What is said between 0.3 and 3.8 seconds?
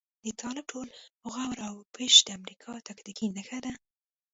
طالب ټول غور او پش د امريکا تاکتيکي نښه ده.